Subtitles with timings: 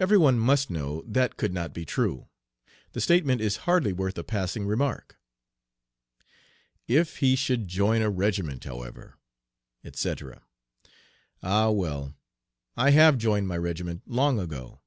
[0.00, 2.26] Every one must know that could not be true.
[2.94, 5.20] The statement is hardly worth a passing remark.
[6.88, 9.18] "If he should join a regiment, however,"
[9.84, 10.42] etc.
[11.44, 11.70] Ah!
[11.70, 12.16] well,
[12.76, 14.80] I have joined my regiment long ago.